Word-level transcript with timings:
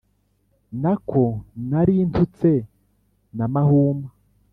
nako 0.81 1.23
narintutse 1.69 2.51
na 3.37 3.45
mahuma, 3.53 4.07